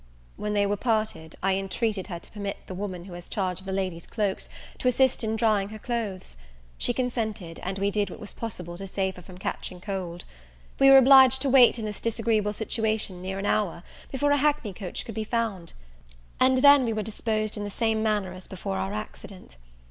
[0.35, 3.67] When they were parted, I intreated her to permit the woman who has charge of
[3.67, 6.37] the ladies' cloaks to assist in drying her clothes;
[6.79, 10.25] she consented, and we did what was possible to save her from catching cold.
[10.79, 14.73] We were obliged to wait in this disagreeable situation near an hour before a hackney
[14.73, 15.73] coach could be found;
[16.39, 19.55] and then we were disposed in the same manner as before our accident.